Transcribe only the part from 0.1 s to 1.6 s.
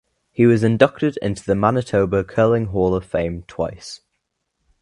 He was inducted into the